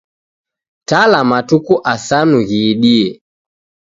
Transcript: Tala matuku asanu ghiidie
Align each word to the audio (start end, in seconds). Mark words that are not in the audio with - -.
Tala 0.89 1.19
matuku 1.31 1.75
asanu 1.93 2.37
ghiidie 2.47 3.09